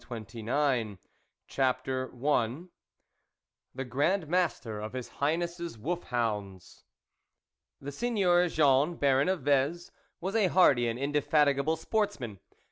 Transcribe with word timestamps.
THE 0.01 0.07
WOLF 0.09 0.33
LEADER 0.33 0.97
CHAPTER 1.47 2.09
I 2.27 2.63
THE 3.75 3.85
GRAND 3.85 4.27
MASTER 4.27 4.79
OF 4.79 4.93
HIS 4.93 5.07
HIGHNESS* 5.19 5.77
WOLF 5.77 6.05
HOUNDS 6.05 6.85
Seigneur 7.87 8.47
Jean, 8.49 8.95
Baron 8.95 9.29
of 9.29 9.41
Vez, 9.41 9.91
was 10.19 10.35
a 10.35 10.47
hardy 10.47 10.87
and 10.87 10.97
indefatigable 10.97 11.75
sportsman. 11.75 12.39